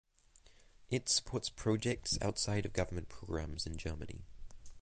It 0.89 1.07
supports 1.09 1.51
projects 1.51 2.17
outside 2.23 2.65
of 2.65 2.73
government 2.73 3.07
programs 3.07 3.67
in 3.67 3.77
Germany. 3.77 4.23